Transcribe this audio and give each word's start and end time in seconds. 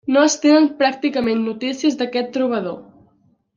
No 0.13 0.21
es 0.29 0.35
tenen 0.45 0.65
pràcticament 0.79 1.45
notícies 1.49 2.01
d'aquest 2.01 2.35
trobador. 2.39 2.81